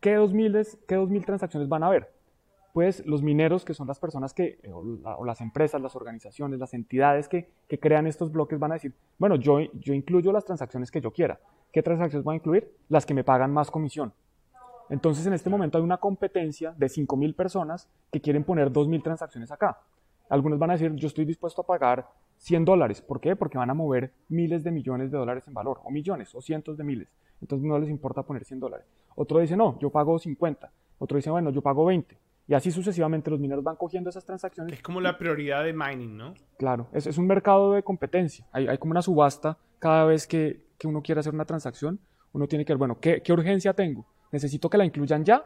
[0.00, 2.12] ¿Qué 2.000, ¿Qué 2.000 transacciones van a haber?
[2.72, 6.74] Pues los mineros, que son las personas que, eh, o, las empresas, las organizaciones, las
[6.74, 7.48] entidades que,
[7.80, 11.40] crean estos bloques van a decir, bueno, yo, yo incluyo las transacciones que yo quiera.
[11.72, 12.72] ¿Qué transacciones voy a incluir?
[12.88, 14.12] Las que me pagan más comisión.
[14.90, 19.50] Entonces, en este momento hay una competencia de 5.000 personas que quieren poner 2.000 transacciones
[19.50, 19.80] acá.
[20.28, 23.02] Algunos van a decir, yo estoy dispuesto a pagar 100 dólares.
[23.02, 23.36] ¿Por qué?
[23.36, 26.76] Porque van a mover miles de millones de dólares en valor, o millones, o cientos
[26.76, 27.08] de miles.
[27.40, 28.86] Entonces no les importa poner 100 dólares.
[29.14, 30.70] Otro dice, no, yo pago 50.
[30.98, 32.18] Otro dice, bueno, yo pago 20.
[32.48, 34.72] Y así sucesivamente los mineros van cogiendo esas transacciones.
[34.72, 36.34] Es como la prioridad de mining, ¿no?
[36.56, 38.46] Claro, es, es un mercado de competencia.
[38.52, 42.00] Hay, hay, como una subasta cada vez que, que, uno quiere hacer una transacción.
[42.32, 44.06] Uno tiene que ver, bueno, ¿qué, qué urgencia tengo?
[44.30, 45.44] necesito que la incluyan ya,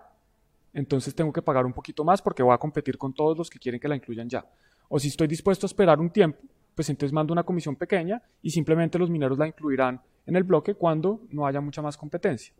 [0.72, 3.58] entonces tengo que pagar un poquito más porque voy a competir con todos los que
[3.58, 4.44] quieren que la incluyan ya.
[4.88, 6.40] O si estoy dispuesto a esperar un tiempo,
[6.74, 10.74] pues entonces mando una comisión pequeña y simplemente los mineros la incluirán en el bloque
[10.74, 12.54] cuando no haya mucha más competencia.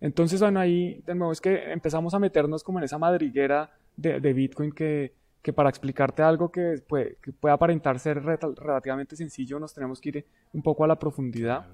[0.00, 4.32] Entonces, bueno, ahí de nuevo es que empezamos a meternos como en esa madriguera de,
[4.32, 9.74] Bitcoin que, que, para explicarte algo que puede, que puede aparentar ser relativamente sencillo, nos
[9.74, 11.66] tenemos que ir un poco a la profundidad.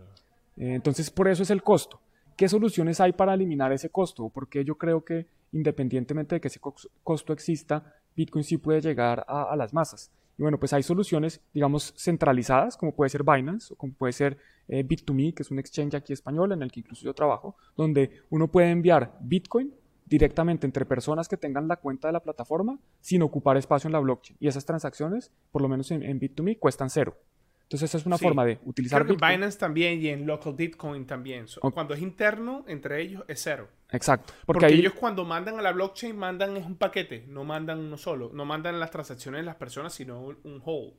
[0.56, 2.00] Eh, entonces, por eso es el costo.
[2.36, 4.30] ¿Qué soluciones hay para eliminar ese costo?
[4.30, 6.60] Porque yo creo que independientemente de que ese
[7.04, 10.10] costo exista, Bitcoin sí puede llegar a, las masas.
[10.36, 14.38] Y bueno, pues hay soluciones, digamos, centralizadas, como puede ser Binance o como puede ser
[14.68, 18.22] eh, Bit2Me, que es un exchange aquí español en el que incluso yo trabajo, donde
[18.30, 19.72] uno puede enviar Bitcoin
[20.06, 24.00] directamente entre personas que tengan la cuenta de la plataforma sin ocupar espacio en la
[24.00, 24.36] blockchain.
[24.40, 27.16] Y esas transacciones, por lo menos en, en Bit2Me, cuestan cero.
[27.74, 31.08] Entonces esa es una forma de utilizar Creo que Binance también y en Local Bitcoin
[31.08, 31.46] también.
[31.72, 33.66] Cuando es interno, entre ellos es cero.
[33.90, 34.32] Exacto.
[34.46, 38.30] Porque, ellos cuando mandan a la blockchain mandan es un paquete, no mandan uno solo.
[38.32, 40.94] No mandan las transacciones de las personas, sino un whole.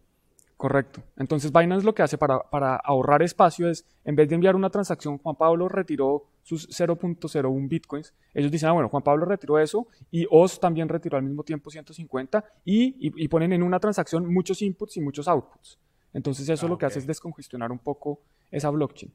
[0.58, 1.02] Correcto.
[1.16, 4.70] Entonces Binance lo que hace para, para ahorrar espacio es, en vez de enviar una
[4.70, 8.14] transacción, Juan Pablo retiró sus 0.01 bitcoins.
[8.34, 11.70] Ellos dicen, ah, bueno, Juan Pablo retiró eso y Oz también retiró al mismo tiempo
[11.70, 15.80] 150 y, y ponen en una transacción muchos inputs y muchos outputs.
[16.16, 19.12] Entonces eso lo que hace es descongestionar un poco esa blockchain.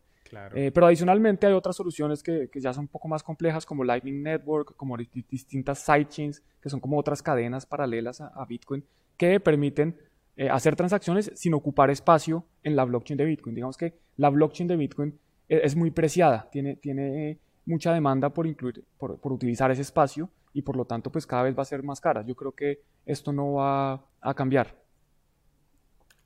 [0.54, 4.22] Eh, pero adicionalmente hay otras soluciones que, ya son un poco más complejas como Lightning
[4.22, 8.84] Network, como distintas sidechains, que son como otras cadenas paralelas a, Bitcoin,
[9.16, 9.96] que permiten
[10.36, 13.54] eh, hacer transacciones sin ocupar espacio en la blockchain de Bitcoin.
[13.54, 18.46] Digamos que la blockchain de Bitcoin e, es, muy preciada, tiene, tiene mucha demanda por,
[18.46, 21.64] incluir, por, por, utilizar ese espacio y por lo tanto pues cada vez va a
[21.64, 22.22] ser más cara.
[22.26, 24.76] Yo creo que esto no va a cambiar.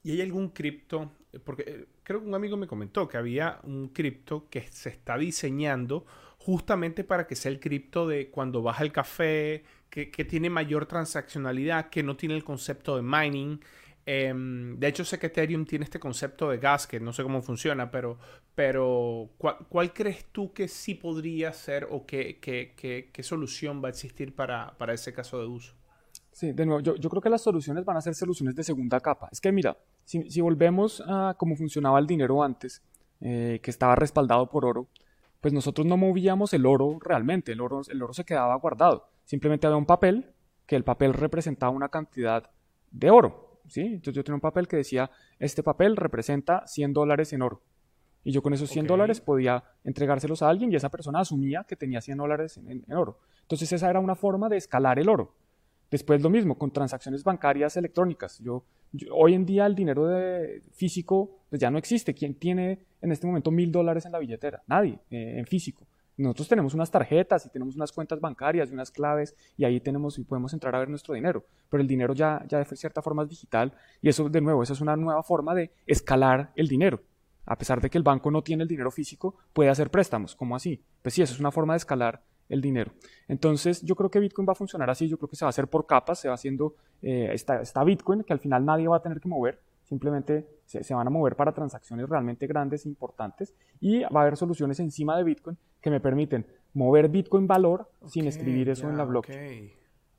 [0.05, 1.11] ¿Y hay algún cripto?
[1.45, 5.19] Porque eh, creo que un amigo me comentó que había un cripto que se está
[5.19, 6.07] diseñando
[6.39, 11.89] justamente para que sea el cripto de cuando baja el café, que, tiene mayor transaccionalidad,
[11.89, 13.61] que no tiene el concepto de mining.
[14.05, 17.41] Em, de hecho, sé que Ethereum tiene este concepto de gas, que no sé cómo
[17.41, 18.19] funciona, pero,
[18.55, 24.35] pero ¿cuál, crees tú que sí podría ser o qué, qué, solución va a existir
[24.35, 25.75] para, para, ese caso de uso?
[26.35, 28.99] Sí, de nuevo, yo, yo, creo que las soluciones van a ser soluciones de segunda
[28.99, 29.29] capa.
[29.31, 32.83] Es que mira, si, si volvemos a cómo funcionaba el dinero antes,
[33.21, 34.89] eh, que estaba respaldado por oro,
[35.41, 39.07] pues nosotros no movíamos el oro realmente, el oro, el oro se quedaba guardado.
[39.25, 40.33] Simplemente había un papel,
[40.67, 42.51] que el papel representaba una cantidad
[42.91, 43.61] de oro.
[43.69, 43.83] ¿sí?
[43.83, 47.63] Entonces yo tenía un papel que decía, este papel representa 100 dólares en oro.
[48.25, 51.77] Y yo con esos 100 dólares podía entregárselos a alguien y esa persona asumía que
[51.77, 53.21] tenía 100 dólares en, oro.
[53.43, 55.35] Entonces esa era una forma de escalar el oro.
[55.91, 58.39] Después lo mismo, con transacciones bancarias electrónicas.
[58.41, 58.65] Yo,
[59.13, 62.15] hoy en día el dinero de, físico pues ya no existe.
[62.15, 64.63] ¿Quién tiene en este momento mil dólares en la billetera?
[64.67, 65.87] Nadie, eh, en físico.
[66.17, 70.19] Nosotros tenemos unas tarjetas y tenemos unas cuentas bancarias y unas claves y ahí tenemos
[70.19, 71.45] y podemos entrar a ver nuestro dinero.
[71.69, 74.73] Pero el dinero ya, ya de cierta forma es digital y eso de nuevo, eso
[74.73, 77.03] es una nueva forma de escalar el dinero.
[77.47, 80.35] A pesar de que el banco no tiene el dinero físico, puede hacer préstamos.
[80.37, 80.83] ¿Cómo así?
[81.03, 82.93] Pues sí, eso es una forma de escalar el dinero.
[83.29, 85.51] Entonces yo creo que Bitcoin va a funcionar así, yo creo que se va a
[85.51, 89.03] hacer por capas, se va haciendo eh, esta Bitcoin que al final nadie va a
[89.03, 94.01] tener que mover, simplemente se, van a mover para transacciones realmente grandes e importantes y
[94.01, 98.69] va a haber soluciones encima de Bitcoin que me permiten mover Bitcoin valor sin escribir
[98.69, 99.71] eso en la blockchain.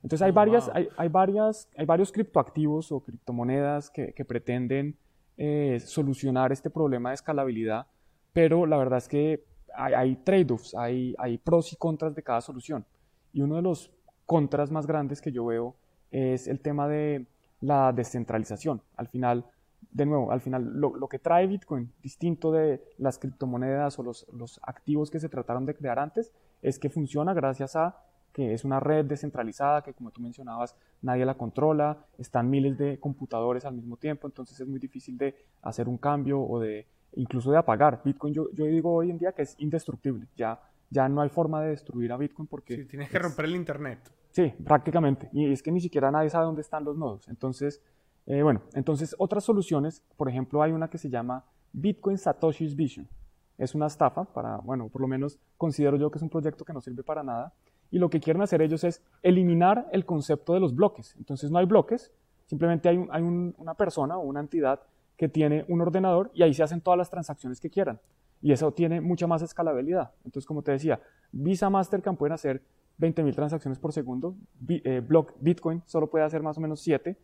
[0.02, 4.96] Entonces hay, oh, varias, hay, varias, hay varios criptoactivos o criptomonedas que, pretenden
[5.36, 7.86] eh, solucionar este problema de escalabilidad,
[8.32, 9.44] pero la verdad es que
[9.76, 12.84] hay, hay trade-offs, hay, hay pros y contras de cada solución.
[13.32, 13.90] Y uno de los
[14.24, 15.76] contras más grandes que yo veo
[16.10, 17.26] es el tema de
[17.60, 18.82] la descentralización.
[18.96, 19.44] Al final,
[19.90, 24.60] de nuevo, al final lo, que trae Bitcoin, distinto de las criptomonedas o los, los,
[24.62, 27.96] activos que se trataron de crear antes, es que funciona gracias a
[28.32, 33.00] que es una red descentralizada que, como tú mencionabas, nadie la controla, están miles de
[33.00, 36.86] computadores al mismo tiempo, entonces es muy difícil de hacer un cambio o de
[37.16, 38.00] incluso de apagar.
[38.04, 41.60] Bitcoin yo, yo digo hoy en día que es indestructible, ya, ya no hay forma
[41.62, 42.76] de destruir a Bitcoin porque...
[42.76, 44.10] Sí, tienes que romper el Internet.
[44.30, 47.82] Sí, prácticamente, y es que ni siquiera nadie sabe dónde están los nodos, entonces
[48.26, 53.08] eh, bueno, entonces otras soluciones, por ejemplo, hay una que se llama Bitcoin Satoshi's Vision.
[53.56, 56.72] Es una estafa para, bueno, por lo menos considero yo que es un proyecto que
[56.72, 57.54] no sirve para nada.
[57.90, 61.14] Y lo que quieren hacer ellos es eliminar el concepto de los bloques.
[61.16, 62.12] Entonces no hay bloques,
[62.46, 64.80] simplemente hay, hay una persona o una entidad
[65.16, 68.00] que tiene un ordenador y ahí se hacen todas las transacciones que quieran.
[68.42, 70.12] Y eso tiene mucha más escalabilidad.
[70.24, 71.00] Entonces, como te decía,
[71.32, 72.62] Visa, Mastercard pueden hacer
[72.98, 74.36] 20.000 transacciones por segundo.
[74.68, 77.16] Eh, block, Bitcoin solo puede hacer más o menos 7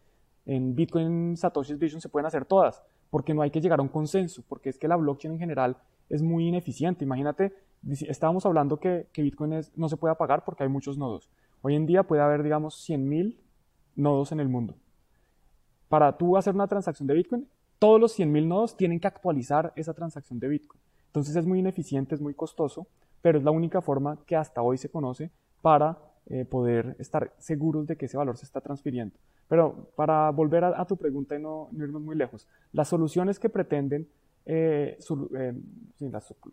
[0.46, 3.88] en Bitcoin Satoshi's Vision se pueden hacer todas, porque no hay que llegar a un
[3.88, 5.76] consenso, porque es que la blockchain en general
[6.08, 7.04] es muy ineficiente.
[7.04, 7.52] Imagínate,
[8.08, 11.28] estábamos hablando que, Bitcoin no se puede apagar porque hay muchos nodos.
[11.62, 13.36] Hoy en día puede haber, digamos, 100.000
[13.94, 14.74] nodos en el mundo.
[15.88, 17.48] Para tú hacer una transacción de Bitcoin,
[17.82, 20.80] todos los 100.000 nodos tienen que actualizar esa transacción de Bitcoin.
[21.08, 22.86] Entonces es muy ineficiente, es muy costoso,
[23.20, 27.88] pero es la única forma que hasta hoy se conoce para eh, poder estar seguros
[27.88, 29.16] de que ese valor se está transfiriendo.
[29.48, 34.06] Pero para volver a, tu pregunta y no, irnos muy lejos, las soluciones que pretenden,
[34.46, 34.96] eh,
[35.36, 35.54] eh,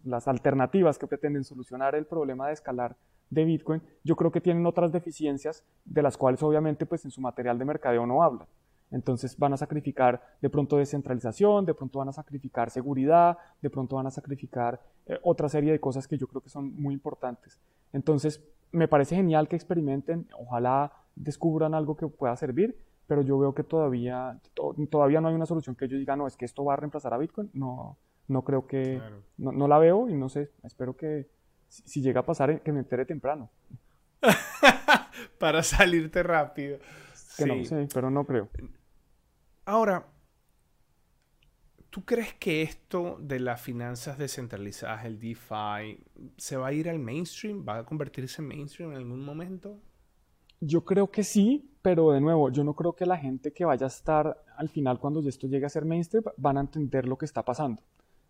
[0.05, 2.95] las, alternativas que pretenden solucionar el problema de escalar
[3.29, 7.21] de Bitcoin, yo creo que tienen otras deficiencias de las cuales obviamente pues en su
[7.21, 8.47] material de mercadeo no hablan.
[8.91, 13.97] Entonces van a sacrificar de pronto descentralización, de pronto van a sacrificar seguridad, de pronto
[13.97, 14.81] van a sacrificar
[15.23, 17.59] otra serie de cosas que yo creo que son muy importantes.
[17.93, 23.53] Entonces, me parece genial que experimenten, ojalá descubran algo que pueda servir, pero yo veo
[23.53, 24.39] que todavía,
[24.89, 27.13] todavía no hay una solución que yo diga, no, es que esto va a reemplazar
[27.13, 27.49] a Bitcoin.
[27.53, 27.97] No,
[28.27, 29.01] no creo que,
[29.37, 31.27] no, la veo y no sé, espero que
[31.67, 33.49] si, llega a pasar, que me entere temprano.
[35.39, 36.79] Para salirte rápido.
[37.37, 38.49] Que no sé, pero no creo.
[39.69, 40.03] Ahora,
[41.91, 46.03] ¿Tú crees que esto de las finanzas descentralizadas, el DeFi,
[46.37, 47.65] se va a ir al mainstream?
[47.67, 49.79] ¿Va a convertirse en mainstream en algún momento?
[50.59, 53.85] Yo creo que sí, pero de nuevo, yo no creo que la gente que vaya
[53.85, 57.25] a estar al final cuando esto llegue a ser mainstream van a entender lo que
[57.25, 57.81] está pasando.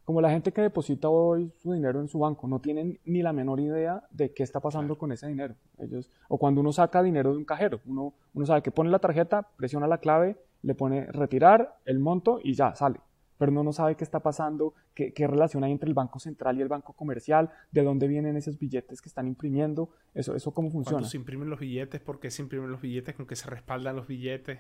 [0.04, 3.34] Como la gente que deposita hoy su dinero en su banco, no tienen ni la
[3.34, 5.56] menor idea de qué está pasando con ese dinero.
[5.78, 9.00] Ellos, o cuando uno saca dinero de un cajero, uno, uno sabe que pone la
[9.00, 13.00] tarjeta, presiona la clave, le pone retirar el monto y ya sale
[13.40, 16.62] pero uno no sabe qué está pasando, qué, relación hay entre el Banco Central y
[16.62, 20.98] el Banco Comercial, de dónde vienen esos billetes que están imprimiendo, eso, eso cómo funciona.
[20.98, 22.02] ¿Cuándo se imprimen los billetes?
[22.02, 23.16] ¿Por qué se imprimen los billetes?
[23.16, 24.60] ¿Con qué se respaldan los billetes?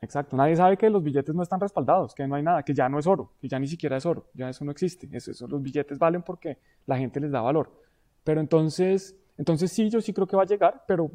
[0.00, 2.88] Exacto, nadie sabe que los billetes no están respaldados, que no hay nada, que ya
[2.88, 5.08] no es oro, que ya ni siquiera es oro, ya eso no existe.
[5.12, 7.70] Eso, los billetes valen porque la gente les da valor.
[8.24, 11.10] Pero entonces, entonces sí, yo sí creo que va a llegar, pero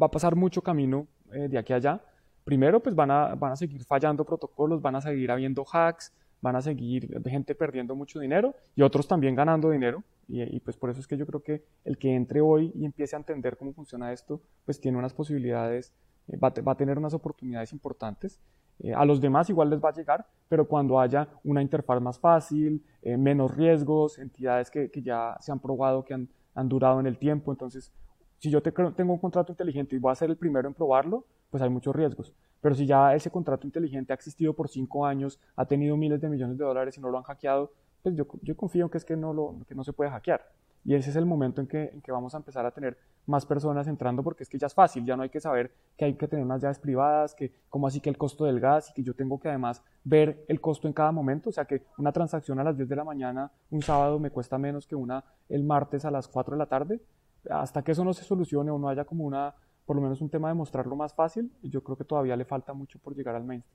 [0.00, 2.04] va a pasar mucho camino eh, de aquí a allá.
[2.44, 7.20] Primero pues van a, seguir fallando protocolos, van a seguir habiendo hacks, van a seguir
[7.24, 10.02] gente perdiendo mucho dinero y otros también ganando dinero.
[10.32, 13.16] Y, pues por eso es que yo creo que el que entre hoy y empiece
[13.16, 15.92] a entender cómo funciona esto, pues tiene unas posibilidades,
[16.28, 18.38] eh, va, a tener unas oportunidades importantes.
[18.78, 22.16] Eh, a los demás igual les va a llegar, pero cuando haya una interfaz más
[22.18, 27.06] fácil, eh, menos riesgos, entidades que, ya se han probado, que han, han, durado en
[27.06, 27.50] el tiempo.
[27.50, 27.92] Entonces,
[28.38, 31.26] si yo te, tengo un contrato inteligente y voy a ser el primero en probarlo,
[31.50, 32.32] pues hay muchos riesgos.
[32.60, 36.28] Pero si ya ese contrato inteligente ha existido por cinco años, ha tenido miles de
[36.28, 39.04] millones de dólares y no lo han hackeado, pues yo, yo confío en que es
[39.04, 40.42] que no, lo, que no se puede hackear.
[40.84, 43.44] Y ese es el momento en que, en que vamos a empezar a tener más
[43.44, 46.14] personas entrando porque es que ya es fácil, ya no hay que saber que hay
[46.14, 49.02] que tener unas llaves privadas, que como así que el costo del gas y que
[49.02, 52.58] yo tengo que además ver el costo en cada momento, o sea que una transacción
[52.60, 56.04] a las 10 de la mañana un sábado me cuesta menos que una el martes
[56.06, 57.00] a las 4 de la tarde,
[57.48, 59.54] hasta que eso no se solucione o no haya como una
[59.90, 62.44] por lo menos un tema de mostrarlo más fácil y yo creo que todavía le
[62.44, 63.74] falta mucho por llegar al mainstream.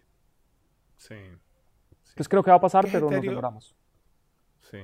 [0.96, 1.14] Sí.
[1.14, 3.76] Entonces creo que va a pasar, pero no nos demoramos.
[4.62, 4.78] Sí.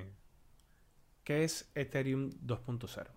[1.24, 3.08] ¿Qué es Ethereum 2.0?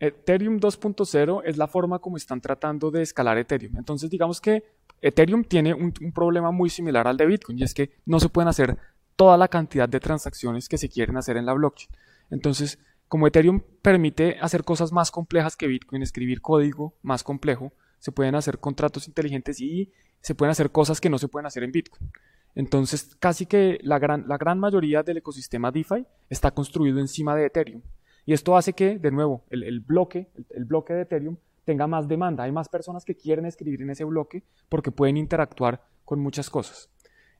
[0.00, 3.78] Ethereum 2.0 es la forma como están tratando de escalar Ethereum.
[3.78, 4.62] Entonces digamos que
[5.00, 8.28] Ethereum tiene un, un problema muy similar al de Bitcoin y es que no se
[8.28, 8.76] pueden hacer
[9.16, 11.88] toda la cantidad de transacciones que se quieren hacer en la blockchain.
[12.28, 12.78] Entonces,
[13.12, 18.34] como Ethereum permite hacer cosas más complejas que Bitcoin, escribir código más complejo, se pueden
[18.34, 22.10] hacer contratos inteligentes y se pueden hacer cosas que no se pueden hacer en Bitcoin.
[22.54, 27.44] Entonces, casi que la gran, la gran mayoría del ecosistema DeFi está construido encima de
[27.44, 27.82] Ethereum.
[28.24, 32.44] Y esto hace que, de nuevo, el, bloque, el, bloque de Ethereum tenga más demanda.
[32.44, 36.88] Hay más personas que quieren escribir en ese bloque porque pueden interactuar con muchas cosas.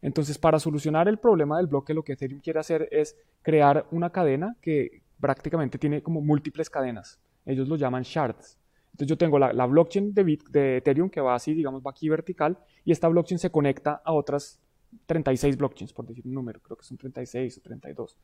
[0.02, 4.10] Entonces, para solucionar el problema del bloque, lo que Ethereum quiere hacer es crear una
[4.10, 7.20] cadena que, prácticamente tiene como múltiples cadenas.
[7.46, 8.58] Ellos lo llaman shards.
[8.90, 12.08] Entonces yo tengo la, blockchain de, Bit, de Ethereum que va así, digamos, va aquí
[12.08, 14.60] vertical, y esta blockchain se conecta a otras
[15.06, 18.18] 36 blockchains, por decir un número, creo que son 36 o 32.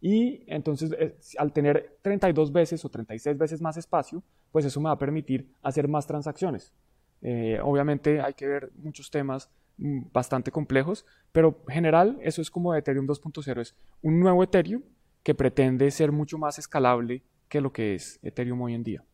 [0.00, 4.86] Y entonces, eh, al tener 32 veces o 36 veces más espacio, pues eso me
[4.86, 6.72] va a permitir hacer más transacciones.
[7.20, 12.50] Eh, obviamente hay que ver muchos temas mm, bastante complejos, pero en general eso es
[12.50, 14.82] como Ethereum 2.0, es un nuevo Ethereum
[15.24, 19.04] que pretende ser mucho más escalable que lo que es Ethereum hoy en día.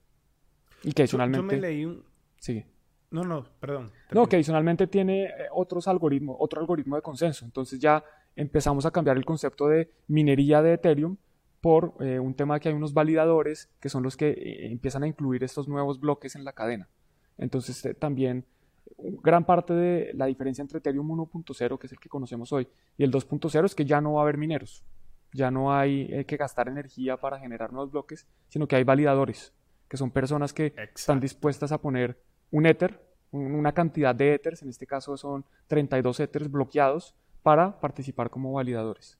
[0.83, 1.57] Y que adicionalmente...
[1.57, 2.05] Yo, me leí un...
[2.39, 2.65] Sí.
[3.11, 3.91] No, no, perdón.
[4.11, 7.45] No, que adicionalmente tiene eh, otros algoritmos, otro algoritmo de consenso.
[7.45, 11.17] Entonces ya empezamos a cambiar el concepto de minería de Ethereum
[11.61, 15.07] por eh, un tema que hay unos validadores que son los que eh, empiezan a
[15.07, 16.89] incluir estos nuevos bloques en la cadena.
[17.39, 18.47] Entonces también
[19.23, 22.67] gran parte de la diferencia entre Ethereum 1.0, que es el que conocemos hoy,
[22.99, 24.85] y el 2.0 es que ya no va a haber mineros
[25.33, 29.53] ya no hay eh, que gastar energía para generar nuevos bloques, sino que hay validadores,
[29.89, 33.01] que son personas que están dispuestas a poner un Ether,
[33.33, 39.19] una cantidad de Ethers, en este caso son 32 Ethers bloqueados, para participar como validadores.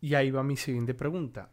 [0.00, 1.50] Y ahí va mi siguiente pregunta.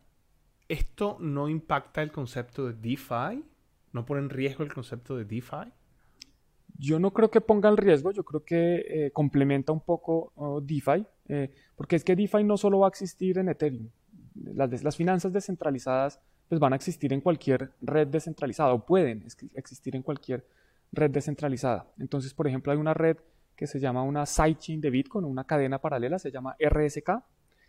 [0.68, 3.44] ¿Esto no impacta el concepto de DeFi?
[3.92, 5.72] ¿No pone en riesgo el concepto de DeFi?
[6.78, 11.06] Yo no creo que ponga en riesgo, yo creo que eh, complementa un poco DeFi.
[11.30, 13.90] Eh, porque es que DeFi no solo va a existir en Ethereum.
[14.36, 19.96] Las, las finanzas descentralizadas pues van a existir en cualquier red descentralizada o pueden existir
[19.96, 20.46] en cualquier
[20.92, 21.88] red descentralizada.
[21.98, 23.18] Entonces, por ejemplo, hay una red
[23.56, 27.10] que se llama una sidechain de Bitcoin, una cadena paralela, se llama RSK,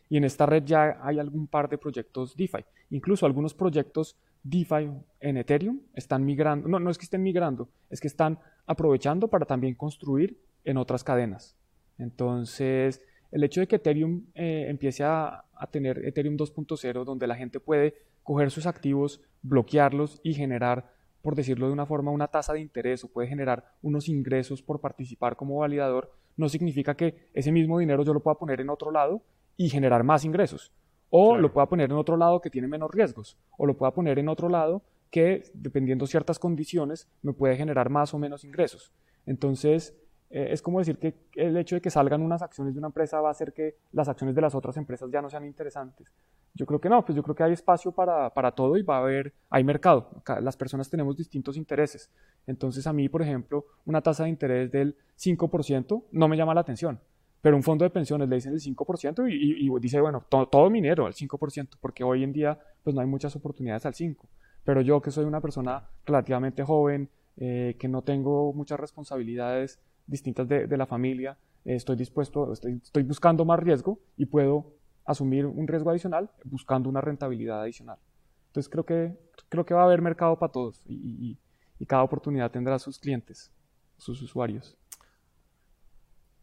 [0.09, 2.65] y en esta red ya hay algún par de proyectos DeFi.
[2.91, 4.91] Incluso algunos proyectos DeFi
[5.21, 9.47] en Ethereum están migrando, no, no es que estén migrando, es que están aprovechando para
[9.47, 11.57] también construir en otras cadenas.
[11.99, 17.59] Entonces, el hecho de que Ethereum eh, empiece a, tener Ethereum 2.0, donde la gente
[17.59, 22.61] puede coger sus activos, bloquearlos y generar, por decirlo de una forma, una tasa de
[22.61, 27.79] interés o puede generar unos ingresos por participar como validador, no significa que ese mismo
[27.79, 29.23] dinero yo lo pueda poner en otro lado
[29.57, 30.73] y generar más ingresos.
[31.11, 33.39] O lo pueda poner en otro lado que tiene menos riesgos.
[33.57, 38.15] O lo pueda poner en otro lado que, dependiendo ciertas condiciones, me puede generar más
[38.15, 38.93] o menos ingresos.
[39.27, 39.95] Entonces,
[40.31, 43.21] eh, es como decir que el hecho de que salgan unas acciones de una empresa
[43.21, 46.09] va a hacer que las acciones de las otras empresas ya no sean interesantes.
[46.55, 48.97] Yo creo que no, pues yo creo que hay espacio para, para todo y va
[48.97, 50.09] a haber, hay mercado.
[50.41, 52.11] Las personas tenemos distintos intereses.
[52.47, 56.61] Entonces a mí, por ejemplo, una tasa de interés del 5% no me llama la
[56.61, 57.01] atención.
[57.41, 61.07] Pero un fondo de pensiones le dicen el 5% y, y, dice, bueno, todo minero
[61.07, 64.17] al 5%, porque hoy en día pues no hay muchas oportunidades al 5%.
[64.65, 70.49] Pero yo que soy una persona relativamente joven, eh, que no tengo muchas responsabilidades, distintas
[70.49, 74.73] de, la familia, eh, estoy dispuesto, estoy, buscando más riesgo y puedo
[75.05, 77.99] asumir un riesgo adicional buscando una rentabilidad adicional.
[78.47, 81.39] Entonces creo que, creo que va a haber mercado para todos y,
[81.87, 83.53] cada oportunidad tendrá sus clientes.
[83.99, 84.75] sus usuarios.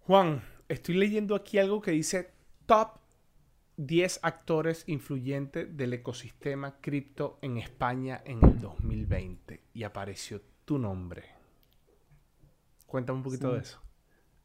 [0.02, 2.32] Juan, estoy leyendo aquí algo que dice
[2.68, 3.01] top
[3.86, 11.24] 10 actores influyentes del ecosistema cripto en España en el 2020 y apareció tu nombre.
[12.86, 13.80] Cuéntame un poquito de eso.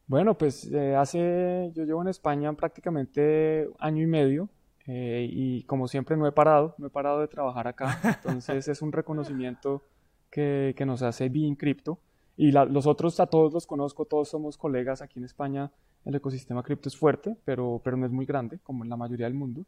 [0.06, 4.48] Bueno, pues eh, hace, yo llevo en España prácticamente año y medio
[4.86, 8.80] eh, y como siempre no he parado, no he parado de trabajar acá, entonces es
[8.80, 9.82] un reconocimiento
[10.30, 12.00] que, que nos hace Being Crypto
[12.38, 15.72] y los otros a todos los conozco, todos somos colegas aquí en España,
[16.06, 19.26] el ecosistema cripto es fuerte, pero, pero no es muy grande como en la mayoría
[19.26, 19.66] del mundo,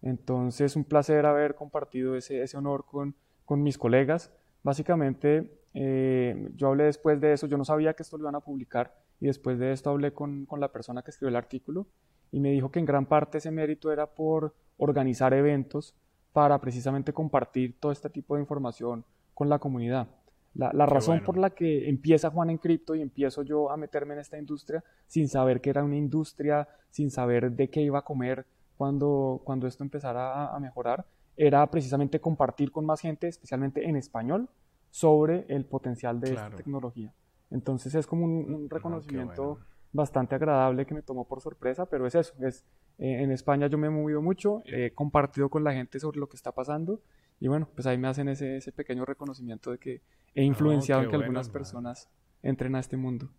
[0.00, 3.14] entonces un placer haber compartido ese, ese honor con,
[3.44, 8.16] con mis colegas, básicamente eh, yo hablé después de eso, yo no sabía que esto
[8.16, 11.30] lo iban a publicar y después de esto hablé con, con, la persona que escribió
[11.30, 11.86] el artículo
[12.30, 15.94] y me dijo que en gran parte ese mérito era por organizar eventos
[16.32, 19.04] para precisamente compartir todo este tipo de información
[19.34, 20.08] con la comunidad.
[20.54, 24.14] La, la razón por la que empieza Juan en cripto y empiezo yo a meterme
[24.14, 28.02] en esta industria sin saber que era una industria, sin saber de qué iba a
[28.02, 28.44] comer
[28.76, 33.96] cuando, cuando esto empezara a, a mejorar, era precisamente compartir con más gente, especialmente en
[33.96, 34.48] español,
[34.90, 37.12] sobre el potencial de esta tecnología.
[37.50, 39.58] Entonces es como un, ah, reconocimiento
[39.92, 42.64] bastante agradable que me tomó por sorpresa, pero es eso, es,
[42.98, 46.28] eh, en España yo me he movido mucho, he compartido con la gente sobre lo
[46.28, 47.00] que está pasando
[47.42, 50.02] y bueno, pues ahí me hacen ese, ese pequeño reconocimiento de que
[50.34, 52.08] he influenciado en que algunas personas
[52.40, 53.30] entren a este mundo.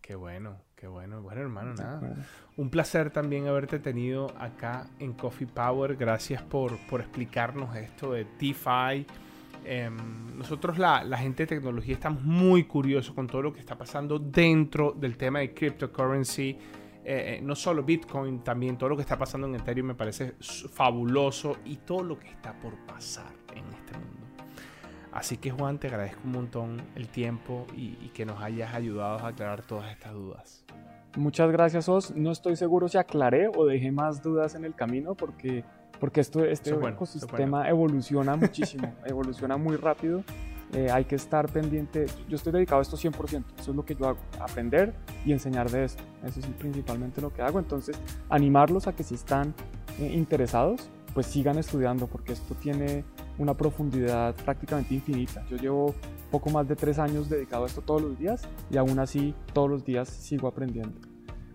[0.00, 1.20] Qué bueno, qué bueno.
[1.20, 2.26] Bueno, hermano, nada.
[2.56, 5.96] Un placer también haberte tenido acá en Coffee Power.
[5.96, 9.06] Gracias por, por explicarnos esto de DeFi
[9.64, 14.18] Em, nosotros, la, gente de tecnología, estamos muy curiosos con todo lo que está pasando
[14.18, 16.58] dentro del tema de cryptocurrency.
[17.04, 20.34] Eh, eh, no solo Bitcoin, también todo lo que está pasando en Ethereum me parece
[20.40, 24.26] fabuloso y todo lo que está por pasar en este mundo.
[25.10, 29.18] Así que Juan, te agradezco un montón el tiempo y, y que nos hayas ayudado
[29.18, 30.64] a aclarar todas estas dudas.
[31.16, 32.14] Muchas gracias, Os.
[32.14, 35.64] No estoy seguro si aclaré o dejé más dudas en el camino porque
[36.02, 40.24] porque esto, este ecosistema evoluciona muchísimo, evoluciona muy rápido.
[40.72, 42.06] Eh, hay que estar pendiente.
[42.28, 43.44] Yo estoy dedicado a esto 100%.
[43.58, 44.94] Eso es lo que yo hago, aprender
[45.24, 46.02] y enseñar de esto.
[46.24, 47.58] Eso es principalmente lo que hago.
[47.58, 47.96] Entonces,
[48.30, 49.54] animarlos a que si están
[49.98, 53.04] eh, interesados, pues sigan estudiando, porque esto tiene
[53.38, 55.44] una profundidad prácticamente infinita.
[55.50, 55.94] Yo llevo
[56.30, 59.68] poco más de tres años dedicado a esto todos los días y aún así todos
[59.68, 60.98] los días sigo aprendiendo.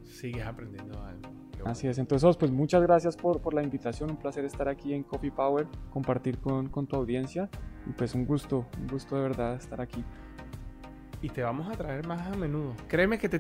[0.04, 1.47] Sigues aprendiendo algo.
[1.68, 5.04] Así es, entonces pues muchas gracias por, por, la invitación, un placer estar aquí en
[5.04, 7.50] Coffee Power, compartir con, con, tu audiencia
[7.86, 10.04] y pues un gusto, un gusto de verdad estar aquí.
[11.22, 12.74] Y te vamos a traer más a menudo.
[12.88, 13.40] Créeme que te,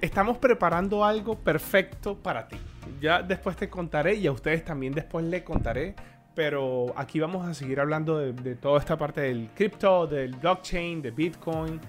[0.00, 2.58] estamos preparando algo perfecto para ti.
[3.00, 5.94] Ya después te contaré y a ustedes también después le contaré.
[6.34, 11.00] Pero aquí vamos a seguir hablando de, de toda esta parte del cripto, del blockchain,
[11.00, 11.80] de Bitcoin.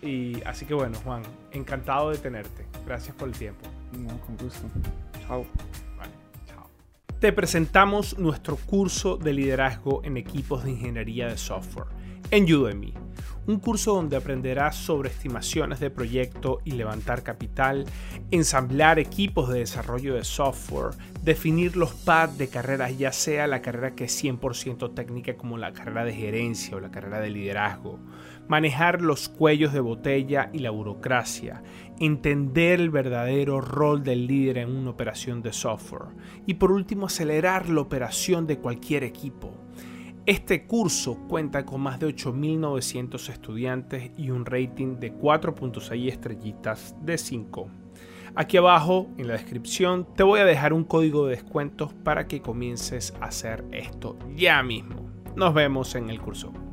[0.00, 2.64] Y así que bueno, Juan, encantado de tenerte.
[2.86, 3.66] Gracias por el tiempo.
[3.98, 4.68] No, con gusto.
[5.28, 5.44] Chao.
[7.20, 11.88] Te presentamos nuestro curso de liderazgo en equipos de ingeniería de software
[12.30, 12.94] en Udemy.
[13.46, 17.86] Un curso donde aprenderás sobre estimaciones de proyecto y levantar capital,
[18.30, 23.94] ensamblar equipos de desarrollo de software, definir los paths de carreras, ya sea la carrera
[23.94, 27.98] que es 100% técnica como la carrera de gerencia o la carrera de liderazgo,
[28.48, 31.62] manejar los cuellos de botella y la burocracia,
[32.00, 36.14] entender el verdadero rol del líder en una operación de software
[36.46, 39.52] y por último acelerar la operación de cualquier equipo.
[40.26, 47.16] Este curso cuenta con más de 8.900 estudiantes y un rating de 4.6 estrellitas de
[47.16, 47.70] 5.
[48.34, 52.42] Aquí abajo en la descripción te voy a dejar un código de descuentos para que
[52.42, 55.10] comiences a hacer esto ya mismo.
[55.34, 56.67] Nos vemos en el curso.